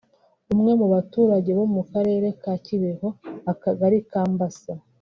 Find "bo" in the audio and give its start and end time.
1.57-1.65